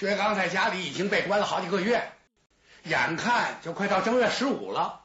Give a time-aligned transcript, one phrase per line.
[0.00, 2.10] 薛刚在家里已经被关了好几个月，
[2.84, 5.04] 眼看就快到正月十五了，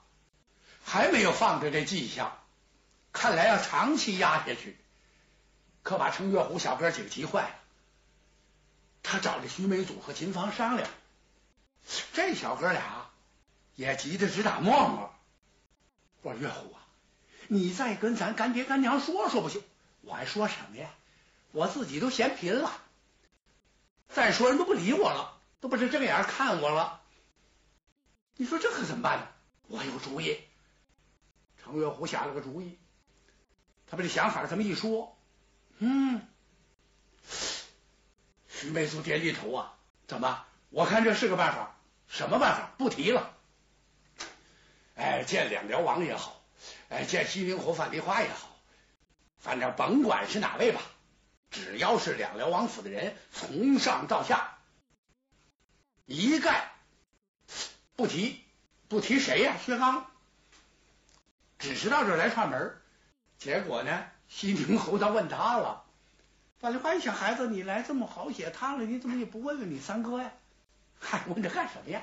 [0.86, 2.40] 还没有放着这迹象，
[3.12, 4.78] 看来要长期压下去，
[5.84, 7.56] 可把程月虎小哥几个急坏了。
[9.04, 10.90] 他找这徐梅祖和秦芳商量，
[12.14, 13.10] 这小哥俩
[13.76, 15.14] 也急得直打沫沫。
[16.22, 16.80] 我说月虎啊，
[17.50, 19.62] 你再跟咱干爹干娘说说不行？
[20.04, 20.90] 我还说什么呀？
[21.52, 22.72] 我自己都嫌贫了。
[24.16, 27.02] 再说人都不理我了，都不是正眼看我了。
[28.38, 29.28] 你说这可怎么办呢？
[29.68, 30.40] 我有主意。
[31.62, 32.80] 程月虎想了个主意，
[33.88, 35.18] 他把这想法这么一说，
[35.80, 36.26] 嗯，
[38.48, 39.74] 徐梅祖点点头啊。
[40.08, 40.46] 怎么？
[40.70, 41.76] 我看这是个办法。
[42.08, 42.72] 什么办法？
[42.78, 43.36] 不提了。
[44.96, 46.42] 哎，见两辽王也好，
[46.88, 48.48] 哎，见西宁侯范梨花也好，
[49.40, 50.82] 反正甭管是哪位吧。
[51.56, 54.58] 只要是两辽王府的人，从上到下
[56.06, 56.74] 一概
[57.96, 58.44] 不提，
[58.90, 59.56] 不提谁呀？
[59.66, 60.06] 薛刚，
[61.58, 62.76] 只是到这儿来串门。
[63.38, 65.86] 结果呢，西宁侯他问他了。
[66.60, 70.34] 范梨花一想，孩子，你来这么好些趟了，你怎么也不问问你三哥呀？
[71.00, 72.02] 嗨，问这干什么呀？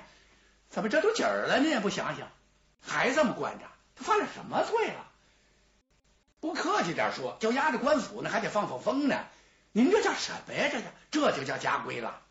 [0.70, 2.26] 怎么这都几儿了，你也不想想？
[2.80, 3.66] 还这么关着？
[3.96, 5.12] 他犯了什么罪了？
[6.40, 9.26] 不客气点说，叫押着官府呢，还得放放风呢。
[9.72, 10.68] 您这叫什么呀？
[10.70, 12.22] 这叫这就叫家规了。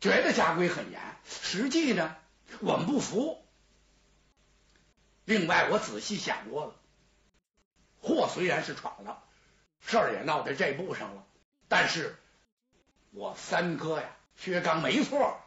[0.00, 2.16] 觉得家规很严，实际呢，
[2.60, 3.44] 我们不服。
[5.24, 6.74] 另外，我仔细想过了，
[8.00, 9.22] 祸虽然是闯了，
[9.80, 11.24] 事儿也闹在这步上了，
[11.68, 12.18] 但是
[13.12, 15.40] 我三哥呀，薛刚没错。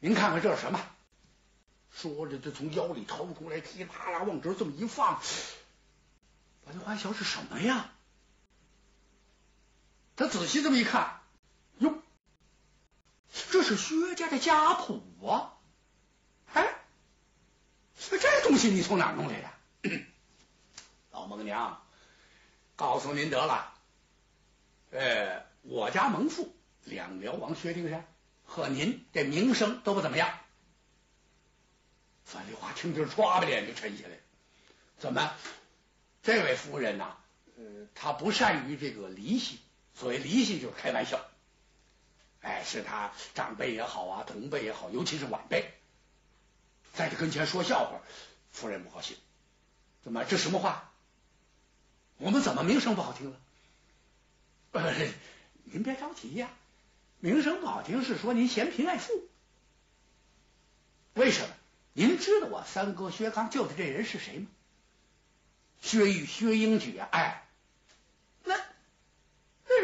[0.00, 0.84] 您看看这是什么？
[1.92, 5.22] 说着，就从腰里掏出来，噼里啪啦往这这么一放。
[6.64, 7.91] 王家花小是什么呀？
[10.16, 11.20] 他仔细这么一看，
[11.78, 12.02] 哟，
[13.50, 15.54] 这是薛家的家谱啊！
[16.52, 16.74] 哎，
[17.98, 19.50] 这东西你从哪弄来的？
[21.12, 21.82] 老蒙娘，
[22.76, 23.72] 告诉您得了，
[24.90, 26.54] 呃，我家蒙父
[26.84, 28.06] 两辽王薛丁山
[28.44, 30.38] 和您这名声都不怎么样。
[32.24, 34.18] 范丽华听着，唰把脸就沉下来。
[34.98, 35.34] 怎么，
[36.22, 37.16] 这位夫人呐，
[37.56, 39.58] 呃，她不善于这个离席。
[39.94, 41.24] 所谓离戏就是开玩笑，
[42.40, 45.72] 哎，是他长辈也好啊，同辈也好，尤其是晚辈，
[46.94, 48.00] 在这跟前说笑话，
[48.50, 49.16] 夫人不高兴。
[50.02, 50.90] 怎么这什么话？
[52.16, 53.36] 我们怎么名声不好听了？
[54.72, 54.94] 呃，
[55.64, 56.50] 您别着急呀，
[57.20, 59.12] 名声不好听是说您嫌贫爱富。
[61.14, 61.54] 为什么？
[61.92, 64.46] 您知道我三哥薛刚救的这人是谁吗？
[65.82, 67.38] 薛玉、薛英举啊，哎。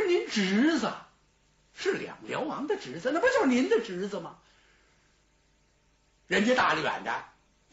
[0.08, 0.92] 您侄子，
[1.74, 4.38] 是两辽王的侄子，那不就是您的侄子吗？
[6.26, 7.24] 人家大远的，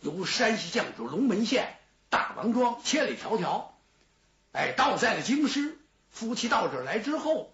[0.02, 1.78] 由山西绛州龙门县
[2.10, 3.70] 大王庄千里迢迢，
[4.52, 5.78] 哎，到在了京师。
[6.12, 7.54] 夫妻到这儿来之后，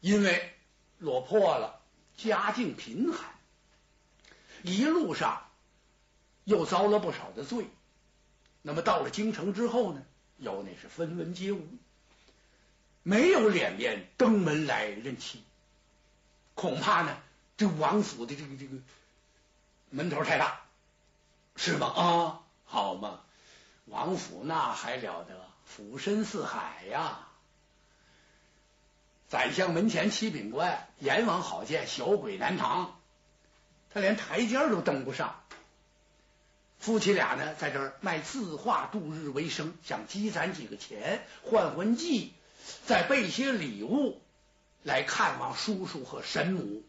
[0.00, 0.52] 因为
[0.98, 1.80] 落魄了，
[2.16, 3.30] 家境贫寒，
[4.62, 5.46] 一路上
[6.42, 7.68] 又遭了不少的罪。
[8.62, 10.02] 那么到了京城之后呢，
[10.38, 11.64] 又那是分文皆无。
[13.08, 15.40] 没有脸面登门来认亲，
[16.56, 17.16] 恐怕呢，
[17.56, 18.72] 这王府的这个这个
[19.90, 20.62] 门头太大，
[21.54, 21.86] 是吗？
[21.86, 23.20] 啊，好嘛，
[23.84, 27.28] 王府那还了得，俯身似海呀！
[29.28, 32.98] 宰相门前七品官，阎王好见，小鬼难逃，
[33.94, 35.40] 他连台阶都登不上。
[36.80, 42.32] 夫妻俩呢，在这儿卖字画度日为生，想积攒几个钱换换季。
[42.86, 44.20] 再备些礼物
[44.82, 46.84] 来看望叔叔和神母，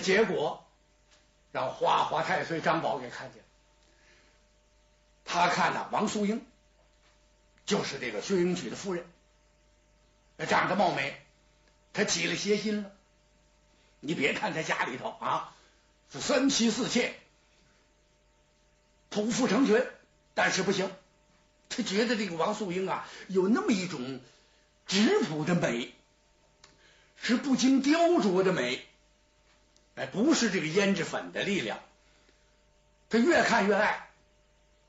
[0.00, 0.64] 结果
[1.52, 3.48] 让花花太岁张宝给看见了。
[5.24, 6.44] 他看呐，王素英
[7.66, 9.04] 就是这个薛英举的夫人，
[10.48, 11.20] 长得貌美，
[11.92, 12.92] 他起了邪心了。
[14.00, 15.54] 你别看他家里头啊
[16.12, 17.14] 是三妻四妾，
[19.10, 19.86] 仆妇成群，
[20.34, 20.90] 但是不行，
[21.68, 24.20] 他觉得这个王素英啊有那么一种。
[24.90, 25.92] 质朴的美
[27.14, 28.84] 是不经雕琢的美，
[29.94, 31.78] 哎，不是这个胭脂粉的力量。
[33.08, 34.10] 他越看越爱，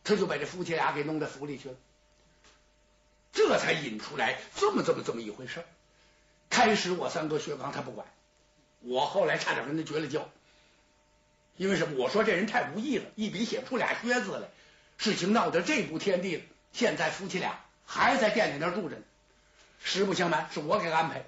[0.03, 1.75] 他就把这夫妻俩给弄到府里去了，
[3.31, 5.63] 这才引出来这么这么这么一回事。
[6.49, 8.07] 开始我三哥薛刚他不管，
[8.79, 10.27] 我后来差点跟他绝了交，
[11.57, 11.95] 因为什么？
[11.99, 14.49] 我说这人太无义了，一笔写不出俩薛字来。
[14.97, 16.43] 事情闹到这步天地了，
[16.73, 19.03] 现在夫妻俩还在店里那住着呢。
[19.83, 21.23] 实不相瞒，是我给安排。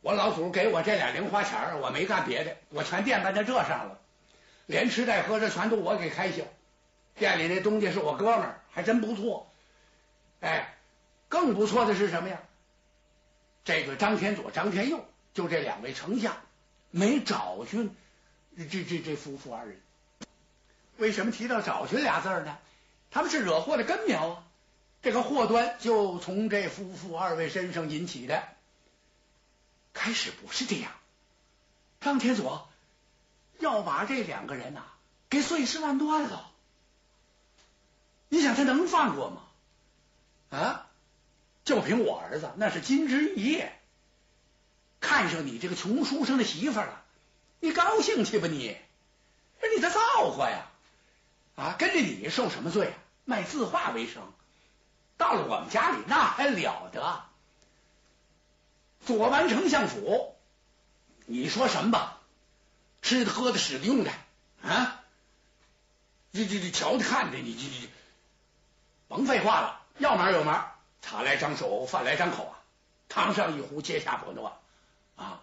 [0.00, 3.98] 我老祖给我这俩零花钱我没干别的，我全垫办在这上了，
[4.66, 6.44] 连吃带喝这全都我给开销。
[7.16, 9.50] 店里那东家是我哥们儿，还真不错。
[10.40, 10.76] 哎，
[11.28, 12.40] 更不错的是什么呀？
[13.64, 16.36] 这个张天佐、张天佑，就这两位丞相
[16.90, 17.94] 没找寻
[18.56, 19.80] 这这这夫妇二人。
[20.96, 22.56] 为什么提到找寻俩字呢？
[23.10, 24.44] 他们是惹祸的根苗啊！
[25.02, 28.42] 这个祸端就从这夫妇二位身上引起的。
[29.92, 30.92] 开始不是这样，
[32.00, 32.68] 张天佐
[33.58, 34.84] 要把这两个人呐
[35.28, 36.50] 给碎尸万段了。
[38.28, 39.42] 你想他能放过吗？
[40.50, 40.86] 啊！
[41.64, 43.78] 就凭我儿子，那是金枝玉叶，
[45.00, 47.04] 看上你这个穷书生的媳妇了，
[47.60, 48.76] 你高兴去吧你？
[49.74, 50.70] 你这造化呀！
[51.56, 52.94] 啊，跟着你受什么罪啊？
[53.24, 54.32] 卖字画为生，
[55.18, 57.24] 到了我们家里那还了得？
[59.04, 60.34] 左完丞相府，
[61.26, 62.18] 你说什么吧？
[63.02, 64.10] 吃的、喝的、使的、用的
[64.62, 65.02] 啊！
[66.32, 67.90] 这这这瞧的、看的，你你你
[69.08, 70.60] 甭废话了，要门有门，
[71.00, 72.58] 茶来张手，饭来张口啊！
[73.08, 74.58] 汤上一壶，接下不诺
[75.16, 75.42] 啊！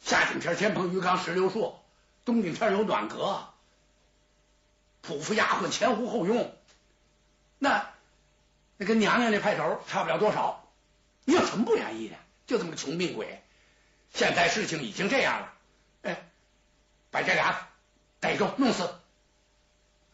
[0.00, 1.74] 夏景天天棚鱼缸石榴树，
[2.24, 3.48] 冬景天有暖阁，
[5.04, 6.56] 仆妇丫鬟前呼后拥，
[7.58, 7.90] 那
[8.76, 10.68] 那跟娘娘那派头差不了多少。
[11.24, 12.16] 你有什么不愿意的？
[12.46, 13.42] 就这么个穷命鬼。
[14.14, 15.52] 现在事情已经这样了，
[16.02, 16.28] 哎，
[17.10, 17.68] 把这俩
[18.20, 18.88] 逮住弄死。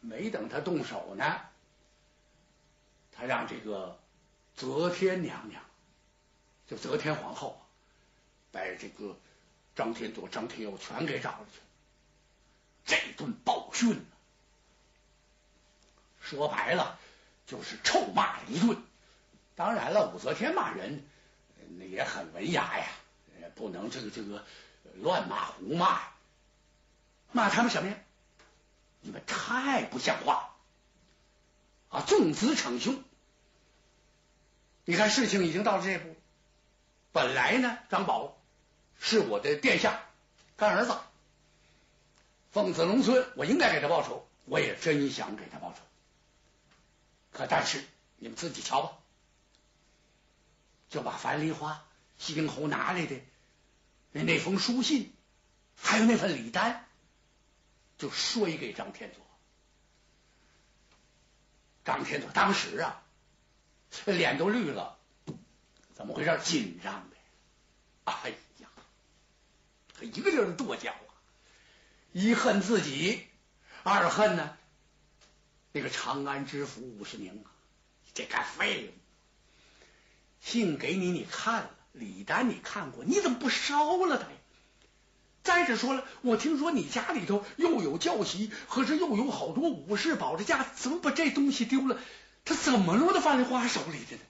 [0.01, 1.41] 没等他动手呢。
[3.13, 4.01] 他让这个
[4.57, 5.63] 则天娘娘，
[6.67, 7.61] 就则天皇后，
[8.51, 9.17] 把这个
[9.77, 11.61] 张天佐、张天佑全给找了去。
[12.87, 14.05] 这顿暴训，
[16.21, 16.99] 说白了
[17.47, 18.77] 就是臭骂了一顿。
[19.55, 21.05] 当然了，武则天骂人
[21.79, 22.87] 那也很文雅呀，
[23.55, 24.45] 不能这个这个
[24.95, 26.01] 乱骂胡骂。
[27.33, 27.97] 骂他们什么呀？
[29.01, 30.55] 你们太不像话！
[31.89, 33.03] 啊，纵子逞凶！
[34.85, 36.17] 你看事情已经到了这步，
[37.13, 38.37] 本来呢，张宝
[38.99, 40.01] 是我的殿下
[40.57, 40.97] 干儿子，
[42.51, 45.81] 奉子龙孙，我应该给他报仇，我也真想给他报仇。
[47.33, 47.85] 可但是
[48.17, 48.99] 你们自己瞧吧，
[50.91, 51.85] 就把樊梨花、
[52.19, 53.21] 西陵侯拿来的
[54.13, 55.13] 那那封书信，
[55.77, 56.87] 还有那份礼单，
[57.99, 59.23] 就摔给张天佐。
[61.85, 63.03] 张天佐当时啊，
[64.05, 64.99] 脸都绿了，
[65.95, 66.39] 怎么回事？
[66.45, 67.17] 紧张的，
[68.05, 68.69] 哎呀，
[69.95, 71.11] 他一个劲儿的跺脚啊！
[72.13, 73.27] 一恨自己，
[73.83, 74.57] 二恨呢，
[75.73, 77.51] 那个长安知府武世宁啊，
[78.15, 78.93] 这干废物！
[80.41, 84.37] 信给你，你看了；李丹你看过，你怎么不烧了他呀？
[85.43, 91.99] 再者说了，我听说你家里头又有教习，可是又有好多武士保着家，怎么把这东西丢了？
[92.45, 94.23] 他怎么落到范丽花手里的呢？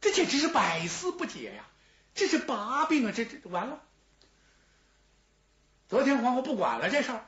[0.00, 1.66] 这简直是百思不解呀！
[2.14, 3.12] 这是把柄啊！
[3.14, 3.82] 这这完了。
[5.88, 7.26] 昨天皇后不管了这事儿，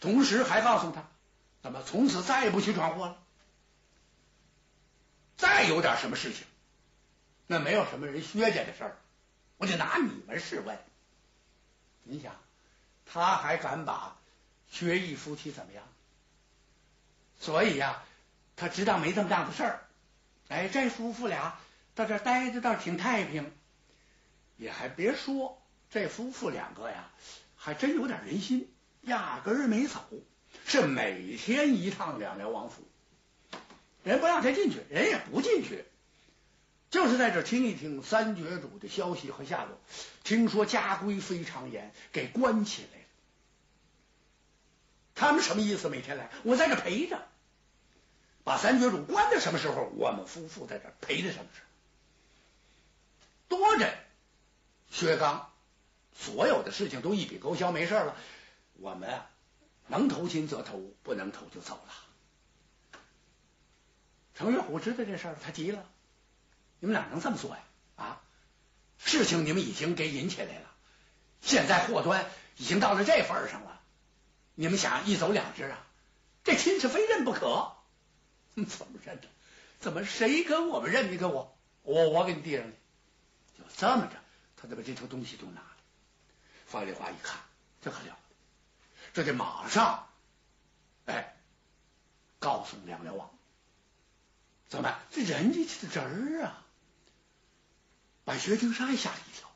[0.00, 1.04] 同时还告诉他，
[1.62, 3.22] 怎么从此再也不许闯祸了。
[5.36, 6.44] 再有点什么事情，
[7.46, 8.96] 那没有什么人薛家的事儿。
[9.56, 10.78] 我就拿你们试问，
[12.04, 12.36] 你想，
[13.06, 14.16] 他还敢把
[14.68, 15.84] 薛义夫妻怎么样？
[17.40, 18.02] 所以呀，
[18.56, 19.84] 他知道没这么大的事儿。
[20.48, 21.58] 哎，这夫妇俩
[21.94, 23.52] 到这待着倒挺太平，
[24.56, 27.10] 也还别说，这夫妇两个呀，
[27.56, 28.72] 还真有点人心，
[29.08, 30.04] 压根儿没走，
[30.66, 32.86] 是每天一趟两辽王府，
[34.04, 35.84] 人不让他进去，人也不进去。
[36.90, 39.78] 就是在这听一听三绝主的消息和下落。
[40.24, 43.04] 听说家规非常严，给关起来了。
[45.14, 45.88] 他们什么意思？
[45.88, 47.26] 每天来，我在这陪着，
[48.42, 49.90] 把三绝主关到什么时候？
[49.96, 53.58] 我们夫妇在这陪着什么时候？
[53.58, 53.92] 多着，
[54.90, 55.50] 薛刚
[56.16, 58.16] 所有的事情都一笔勾销，没事了。
[58.78, 59.30] 我们啊，
[59.88, 63.00] 能投亲则投，不能投就走了。
[64.34, 65.84] 程月虎知道这事儿，他急了。
[66.80, 67.62] 你们哪能这么做呀？
[67.96, 68.22] 啊，
[68.98, 70.70] 事情你们已经给引起来了，
[71.40, 72.24] 现在祸端
[72.56, 73.80] 已经到了这份上了，
[74.54, 75.84] 你们想一走了之啊？
[76.44, 77.72] 这亲是非认不可，
[78.54, 79.28] 怎么认的？
[79.80, 81.10] 怎么谁跟我们认？
[81.12, 82.72] 你跟我，我我给你递上去，
[83.58, 84.16] 就这么着，
[84.56, 85.76] 他就把这头东西都拿了。
[86.66, 87.40] 方丽华一看，
[87.82, 88.16] 这可了，
[89.18, 90.06] 这得马上，
[91.06, 91.34] 哎，
[92.38, 93.28] 告诉梁辽王，
[94.68, 94.96] 怎么？
[95.10, 96.64] 这人家的侄儿啊！
[98.24, 99.50] 把薛丁山吓了一跳。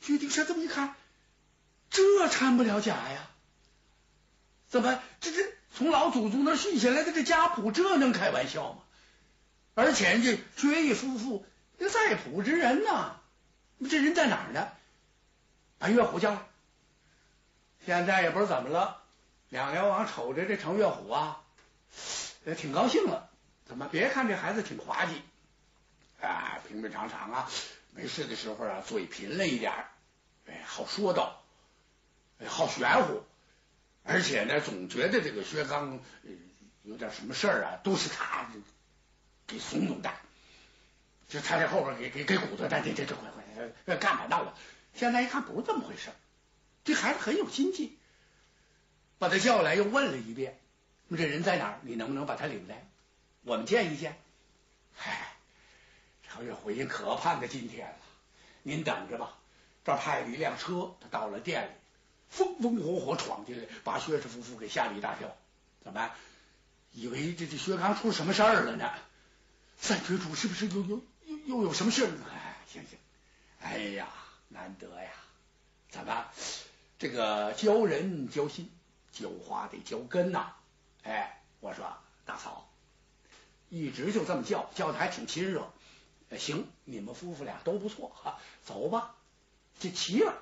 [0.00, 0.96] 薛丁山这么一看，
[1.88, 3.30] 这掺不了假呀？
[4.66, 8.82] 怎么这这从老祖宗那续下来的这家谱，这能开玩笑吗？
[9.76, 11.46] 而且人家薛毅夫妇
[11.76, 13.20] 那在谱之人呐，
[13.88, 14.72] 这人在哪儿呢？
[15.78, 16.44] 把岳虎叫来。
[17.88, 19.02] 现在也不知道怎么了，
[19.48, 21.40] 两辽王瞅着这程月虎啊，
[22.44, 23.30] 也挺高兴了。
[23.66, 23.88] 怎么？
[23.90, 25.22] 别看这孩子挺滑稽
[26.20, 27.50] 啊，平平常常啊，
[27.92, 29.72] 没事的时候啊，嘴贫了一点
[30.46, 31.42] 哎，好说道，
[32.46, 33.22] 好玄乎。
[34.04, 35.98] 而且呢，总觉得这个薛刚
[36.82, 38.50] 有点什么事儿啊，都是他
[39.46, 40.12] 给怂恿的，
[41.30, 43.30] 就他在后边给给给鼓捣，这这这快
[43.86, 44.54] 快干嘛闹了？
[44.94, 46.10] 现在一看不是这么回事，
[46.88, 47.98] 这孩子很有心计，
[49.18, 50.58] 把他叫来又问了一遍
[51.14, 51.80] ：“这人在哪儿？
[51.82, 52.88] 你能不能把他领来？
[53.42, 54.18] 我们见一见。”
[54.96, 55.36] 嗨，
[56.26, 57.96] 程月回应：“可盼的今天了，
[58.62, 59.36] 您等着吧。
[59.84, 61.72] 这派了一辆车，他到了店里。”
[62.34, 65.36] 风风火火闯进来，把薛氏夫妇给吓了一大跳。
[65.84, 66.10] 怎么？
[66.92, 68.90] 以为这这薛刚出什么事儿了呢？
[69.78, 72.10] 三绝主是不是又又又又有什么事儿？
[72.32, 72.98] 哎，行行，
[73.60, 74.08] 哎呀，
[74.48, 75.10] 难得呀！
[75.90, 76.24] 怎么？
[76.98, 78.70] 这个教人教心，
[79.12, 80.52] 教花得教根呐。
[81.04, 81.86] 哎，我说
[82.26, 82.68] 大嫂，
[83.68, 85.70] 一直就这么叫，叫的还挺亲热。
[86.36, 89.14] 行，你们夫妇俩都不错哈，走吧，
[89.80, 90.34] 这齐了。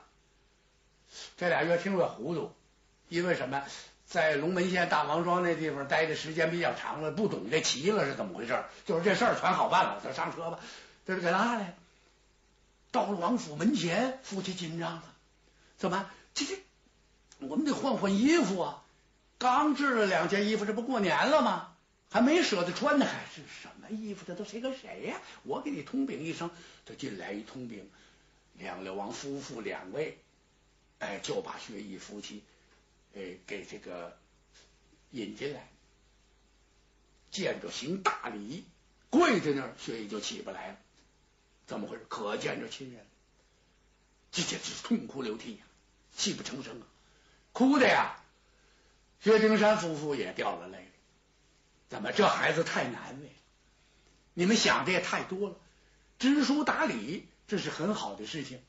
[1.36, 2.52] 这俩越听越糊涂，
[3.08, 3.62] 因为什么？
[4.06, 8.64] 在龙门县大王庄那地方待的时间比较长了，不懂这齐了是怎么回事？
[8.86, 10.58] 就是这事儿全好办了，咱上车吧。
[11.04, 11.76] 这是给拉来，
[12.92, 15.04] 到了王府门前，夫妻紧张了。
[15.76, 16.08] 怎么？
[16.36, 16.58] 这这，
[17.40, 18.84] 我们得换换衣服啊！
[19.38, 21.72] 刚制了两件衣服，这不过年了吗？
[22.10, 24.24] 还没舍得穿呢，还是什么衣服？
[24.26, 25.20] 这都谁跟谁呀？
[25.44, 26.50] 我给你通禀一声。
[26.84, 27.90] 这进来一通禀，
[28.58, 30.18] 两辽王夫妇两位。
[30.98, 32.42] 哎，就把薛毅夫妻，
[33.14, 34.16] 哎，给这个
[35.10, 35.68] 引进来，
[37.30, 38.64] 见着行大礼，
[39.10, 40.76] 跪在那儿，薛毅就起不来了。
[41.66, 42.06] 怎么回事？
[42.08, 43.04] 可见着亲人，
[44.32, 45.64] 这简直痛哭流涕呀，
[46.16, 46.84] 泣不成声啊，
[47.52, 48.16] 哭的呀。
[49.20, 50.90] 薛丁山夫妇也掉了泪。
[51.88, 52.12] 怎么？
[52.12, 53.30] 这孩子太难为。
[54.34, 55.56] 你们想的也太多了。
[56.18, 58.60] 知书达理，这是很好的事情，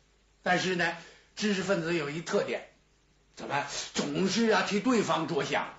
[0.44, 0.98] 但是呢？
[1.36, 2.68] 知识分子有一特点，
[3.36, 5.78] 怎么总是啊替对方着想？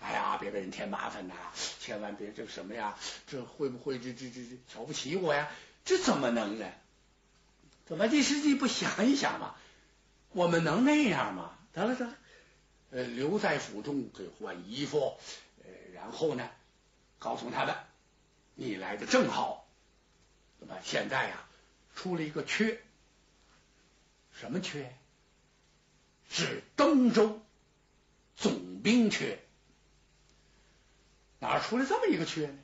[0.00, 1.34] 哎呀，别给人添麻烦呐！
[1.80, 2.96] 千万别这什么呀？
[3.26, 5.48] 这会不会这这这这瞧不起我呀？
[5.84, 6.66] 这怎么能呢？
[7.86, 9.56] 怎么第十季不想一想嘛？
[10.34, 11.56] 我们能那样吗？
[11.72, 12.14] 得了得了，
[12.90, 15.16] 呃，留在府中给换衣服，
[15.64, 16.50] 呃，然后呢，
[17.18, 17.74] 告诉他们
[18.54, 19.66] 你来的正好。
[20.58, 21.46] 怎么现在呀
[21.94, 22.80] 出了一个缺？
[24.32, 24.92] 什么缺？
[26.28, 27.40] 是登州
[28.34, 29.38] 总兵缺。
[31.38, 32.58] 哪出来这么一个缺呢？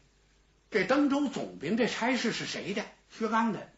[0.70, 2.84] 这登州总兵这差事是谁的？
[3.10, 3.70] 薛刚的。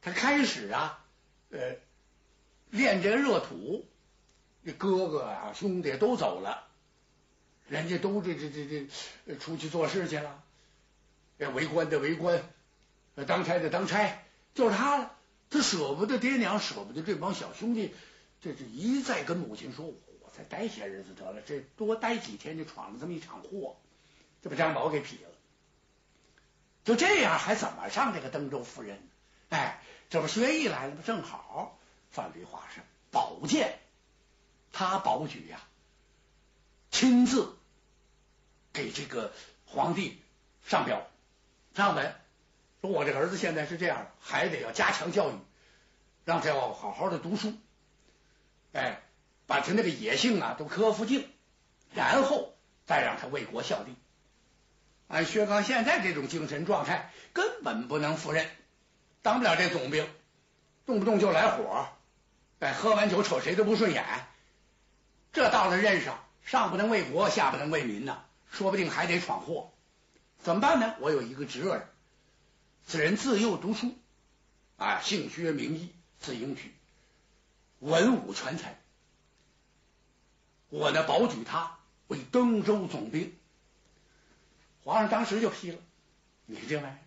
[0.00, 1.04] 他开始啊，
[1.50, 1.76] 呃，
[2.74, 3.86] 练这热土，
[4.64, 6.66] 这哥哥啊兄弟都走了，
[7.68, 8.88] 人家都这这这
[9.26, 10.42] 这出去做事去了。
[11.38, 12.42] 这为官的为官，
[13.26, 14.18] 当差的当差，
[14.54, 15.16] 就是他了。
[15.50, 17.94] 他舍不得爹娘，舍不得这帮小兄弟，
[18.40, 19.86] 这这一再跟母亲说
[20.20, 23.76] ：“我再待些日子得了，这多待几天就闯了这么一场祸，
[24.42, 25.30] 就把张宝给劈了。”
[26.84, 29.00] 就这样，还怎么上这个登州夫人？
[29.50, 31.02] 哎，这不薛毅来了吗？
[31.06, 31.78] 正好，
[32.14, 32.80] 范蠡华是
[33.10, 33.76] 宝剑，
[34.72, 35.60] 他保举呀，
[36.92, 37.56] 亲自
[38.72, 39.32] 给这个
[39.66, 40.22] 皇帝
[40.64, 41.08] 上表
[41.74, 42.14] 上文。
[42.80, 45.34] 说我这儿子现在是这样，还得要加强教育，
[46.24, 47.52] 让他要好好的读书，
[48.72, 49.02] 哎，
[49.48, 51.28] 把他那个野性啊都克服尽，
[51.94, 52.54] 然后
[52.86, 53.96] 再让他为国效力。
[55.08, 58.48] 按薛刚现在这种精神状态，根本不能赴任，
[59.22, 60.08] 当不了这总兵，
[60.86, 61.88] 动不动就来火，
[62.64, 64.02] 哎，喝完酒瞅谁都不顺眼。
[65.34, 69.74] 这到了任上，上不能为国，下不能为民呐，说不定还得闯祸，
[70.42, 70.94] 怎么办呢？
[71.00, 71.90] 我有一个侄儿。
[72.86, 73.94] 此人自幼读书，
[74.78, 76.74] 啊，姓薛名义，字英举，
[77.80, 78.80] 文武全才。
[80.70, 83.36] 我呢，保举他为登州总兵。
[84.84, 85.78] 皇上当时就批了，
[86.46, 86.98] 你这玩意儿，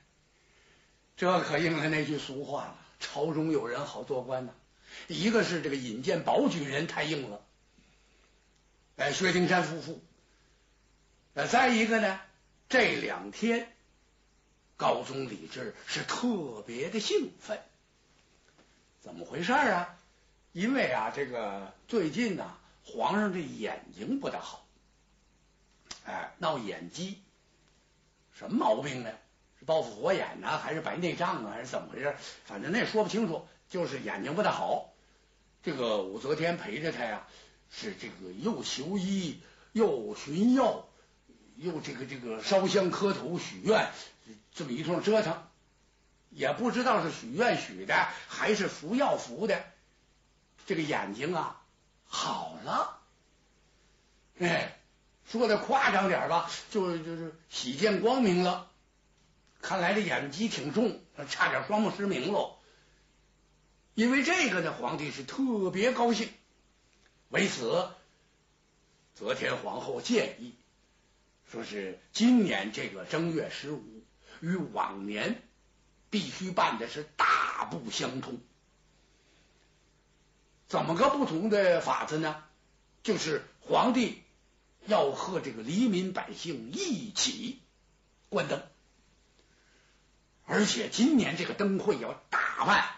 [1.18, 4.54] 这可应了那句俗话了：朝中有人好做官呐。
[5.08, 7.42] 一个是这个引荐保举人太硬了，
[8.98, 10.02] 哎，薛丁山夫妇。
[11.34, 12.20] 呃，再一个呢，
[12.70, 13.72] 这两天。
[14.80, 17.60] 高宗李治是特别的兴奋。
[19.02, 19.98] 怎么回事啊？
[20.52, 24.68] 因为啊，这个最近呢，皇上这眼睛不大好，
[26.06, 27.20] 哎，闹眼疾，
[28.34, 29.10] 什么毛病呢？
[29.58, 32.16] 是报复火眼呢，还是白内障啊，还是怎么回事？
[32.46, 34.94] 反正那也说不清楚，就是眼睛不大好。
[35.64, 37.28] 这个武则天陪着他呀，
[37.70, 39.42] 是这个又求医，
[39.74, 40.88] 又寻药，
[41.58, 43.90] 又这个这个烧香磕头许愿，
[44.54, 45.44] 这么一通折腾，
[46.30, 49.64] 也不知道是许愿许的，还是服药服的。
[50.66, 51.62] 这个眼睛啊，
[52.06, 53.00] 好了，
[54.40, 54.78] 哎，
[55.30, 58.70] 说的夸张点吧，就就是喜见光明了。
[59.62, 62.57] 看来这眼疾挺重，差点双目失明喽。
[63.98, 66.30] 因为这个呢，皇帝是特别高兴。
[67.30, 67.90] 为此，
[69.16, 70.54] 则天皇后建议，
[71.52, 73.82] 说是今年这个正月十五
[74.40, 75.42] 与往年
[76.12, 78.40] 必须办的是大不相同。
[80.68, 82.44] 怎么个不同的法子呢？
[83.02, 84.22] 就是皇帝
[84.86, 87.64] 要和这个黎民百姓一起
[88.30, 88.62] 关灯。
[90.46, 92.97] 而且今年这个灯会要大办，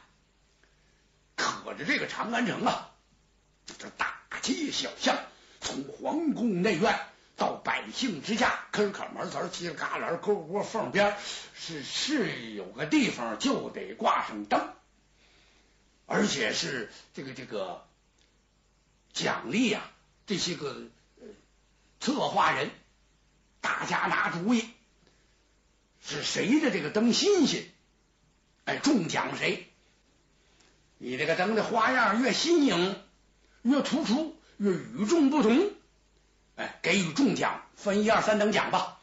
[1.40, 2.92] 可着这个长安城啊，
[3.80, 5.18] 这大街小巷，
[5.62, 7.00] 从皇宫内院
[7.38, 11.18] 到百姓之家，坑坎门儿、犄角旮旯、沟窝缝边，
[11.56, 14.74] 是是有个地方就得挂上灯，
[16.06, 17.88] 而且是这个这个
[19.14, 19.90] 奖励啊，
[20.28, 20.76] 这些个
[22.02, 22.70] 策划人，
[23.62, 24.70] 大家拿主意。
[26.02, 27.64] 是谁的这个灯新鲜，
[28.66, 29.69] 哎，中奖谁？
[31.02, 33.02] 你这个灯的花样越新颖、
[33.62, 35.72] 越突出、越与众不同，
[36.58, 39.00] 哎，给予中奖，分一二三等奖吧。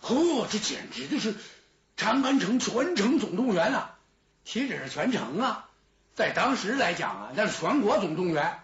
[0.00, 1.34] 呵，这简直就是
[1.98, 3.98] 长安城全城总动员啊！
[4.46, 5.68] 岂止是全城啊，
[6.14, 8.60] 在当时来讲啊，那是全国总动员，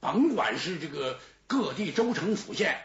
[0.00, 2.80] 甭管是这个各地州城府县。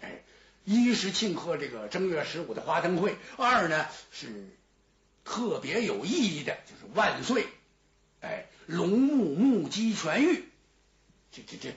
[0.00, 0.22] 哎
[0.64, 4.56] 一是庆贺这个正月十五的花灯会，二呢是
[5.24, 7.46] 特别有意义的，就是万岁，
[8.24, 10.44] 哎，龙目目击痊愈，
[11.30, 11.74] 这这这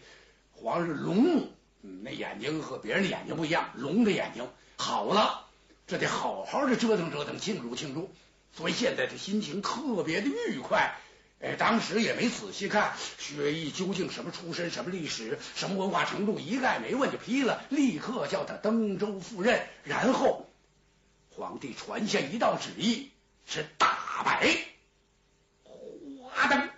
[0.54, 5.46] 皇上龙目，那眼睛和别人的眼睛不一样，龙的眼睛好了，
[5.88, 8.10] 这得好好的折腾折腾，庆祝庆祝，
[8.54, 10.96] 所以现在这心情特别的愉快。
[11.40, 19.62] 哎，当时也没仔细看薛毅究竟什么出身、什么历史、什么文化程度，一概没问就批了，立刻叫他登州赴任。
[19.84, 20.48] 然后
[21.30, 23.12] 皇帝传下一道旨意，
[23.46, 24.48] 是大摆
[26.38, 26.77] 花灯。